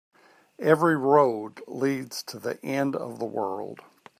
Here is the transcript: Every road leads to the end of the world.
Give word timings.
Every 0.57 0.95
road 0.95 1.61
leads 1.67 2.23
to 2.23 2.39
the 2.39 2.59
end 2.65 2.95
of 2.95 3.19
the 3.19 3.25
world. 3.25 3.81